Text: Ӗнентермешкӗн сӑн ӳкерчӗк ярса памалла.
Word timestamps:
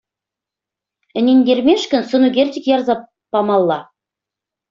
Ӗнентермешкӗн 1.23 2.03
сӑн 2.09 2.23
ӳкерчӗк 2.29 2.65
ярса 2.75 2.95
памалла. 3.31 3.79